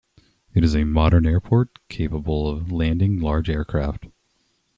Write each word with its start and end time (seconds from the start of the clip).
It 0.55 0.63
is 0.63 0.75
a 0.75 0.83
modern 0.83 1.27
airport 1.27 1.77
capable 1.87 2.47
of 2.49 2.71
landing 2.71 3.19
large 3.19 3.51
aircraft. 3.51 4.07